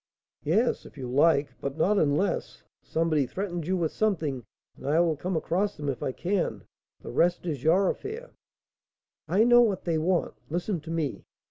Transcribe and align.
"Yes, 0.43 0.83
if 0.87 0.97
you 0.97 1.07
like, 1.07 1.51
but 1.61 1.77
not 1.77 1.99
unless. 1.99 2.63
Somebody 2.81 3.27
threatens 3.27 3.67
you 3.67 3.77
with 3.77 3.91
something, 3.91 4.43
and 4.75 4.87
I 4.87 4.99
will 4.99 5.15
come 5.15 5.37
across 5.37 5.77
them 5.77 5.89
if 5.89 6.01
I 6.01 6.11
can; 6.11 6.63
the 7.01 7.11
rest 7.11 7.45
is 7.45 7.61
your 7.63 7.87
affair." 7.87 8.31
"I 9.27 9.43
know 9.43 9.61
what 9.61 9.83
they 9.83 9.99
want. 9.99 10.33
Listen 10.49 10.79
to 10.79 10.89
me. 10.89 11.23